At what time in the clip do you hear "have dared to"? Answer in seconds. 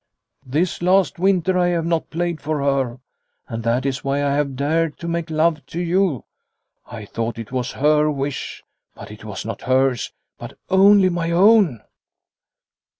4.33-5.07